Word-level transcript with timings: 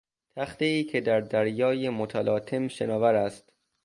تختهای 0.35 0.83
که 0.83 1.01
در 1.01 1.21
دریای 1.21 1.89
متلاطم 1.89 2.67
شناور 2.67 3.15
است 3.15 3.51